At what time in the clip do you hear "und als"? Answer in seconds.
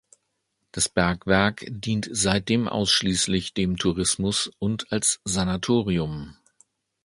4.57-5.21